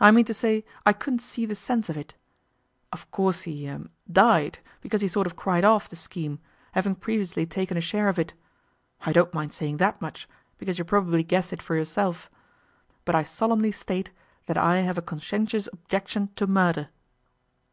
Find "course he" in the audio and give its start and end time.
3.12-3.68